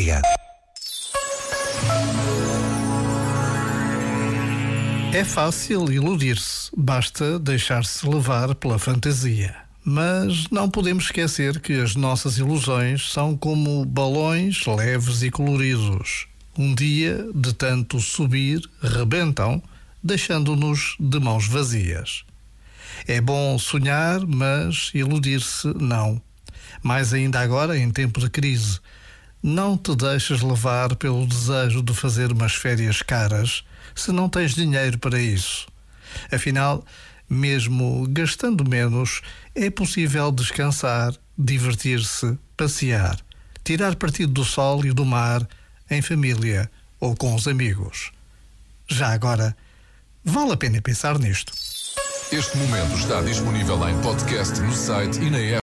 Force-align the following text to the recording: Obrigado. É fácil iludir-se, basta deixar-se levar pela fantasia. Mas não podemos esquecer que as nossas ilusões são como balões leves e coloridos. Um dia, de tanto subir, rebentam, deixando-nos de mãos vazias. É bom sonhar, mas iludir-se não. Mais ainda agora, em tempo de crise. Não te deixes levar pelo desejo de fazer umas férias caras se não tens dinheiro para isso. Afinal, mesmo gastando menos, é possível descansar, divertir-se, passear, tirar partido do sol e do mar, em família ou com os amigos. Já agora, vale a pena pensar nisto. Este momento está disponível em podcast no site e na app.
Obrigado. 0.00 0.24
É 5.12 5.24
fácil 5.24 5.92
iludir-se, 5.92 6.70
basta 6.74 7.38
deixar-se 7.38 8.08
levar 8.08 8.54
pela 8.54 8.78
fantasia. 8.78 9.54
Mas 9.84 10.48
não 10.50 10.70
podemos 10.70 11.04
esquecer 11.04 11.60
que 11.60 11.74
as 11.74 11.96
nossas 11.96 12.38
ilusões 12.38 13.12
são 13.12 13.36
como 13.36 13.84
balões 13.84 14.64
leves 14.66 15.20
e 15.22 15.30
coloridos. 15.30 16.26
Um 16.56 16.74
dia, 16.74 17.26
de 17.34 17.52
tanto 17.52 18.00
subir, 18.00 18.62
rebentam, 18.82 19.62
deixando-nos 20.02 20.96
de 20.98 21.20
mãos 21.20 21.46
vazias. 21.46 22.24
É 23.06 23.20
bom 23.20 23.58
sonhar, 23.58 24.20
mas 24.26 24.90
iludir-se 24.94 25.68
não. 25.78 26.22
Mais 26.82 27.12
ainda 27.12 27.40
agora, 27.40 27.76
em 27.76 27.90
tempo 27.90 28.18
de 28.18 28.30
crise. 28.30 28.80
Não 29.42 29.76
te 29.76 29.96
deixes 29.96 30.42
levar 30.42 30.94
pelo 30.96 31.26
desejo 31.26 31.82
de 31.82 31.94
fazer 31.94 32.30
umas 32.30 32.54
férias 32.54 33.00
caras 33.00 33.64
se 33.94 34.12
não 34.12 34.28
tens 34.28 34.54
dinheiro 34.54 34.98
para 34.98 35.18
isso. 35.18 35.66
Afinal, 36.30 36.84
mesmo 37.28 38.06
gastando 38.08 38.68
menos, 38.68 39.22
é 39.54 39.70
possível 39.70 40.30
descansar, 40.30 41.14
divertir-se, 41.38 42.38
passear, 42.56 43.18
tirar 43.64 43.96
partido 43.96 44.32
do 44.32 44.44
sol 44.44 44.84
e 44.84 44.92
do 44.92 45.06
mar, 45.06 45.48
em 45.90 46.02
família 46.02 46.70
ou 47.00 47.16
com 47.16 47.34
os 47.34 47.48
amigos. 47.48 48.12
Já 48.86 49.12
agora, 49.12 49.56
vale 50.22 50.52
a 50.52 50.56
pena 50.56 50.82
pensar 50.82 51.18
nisto. 51.18 51.52
Este 52.30 52.56
momento 52.58 52.94
está 52.94 53.20
disponível 53.22 53.88
em 53.88 54.00
podcast 54.02 54.60
no 54.60 54.72
site 54.72 55.18
e 55.20 55.30
na 55.30 55.38
app. 55.38 55.58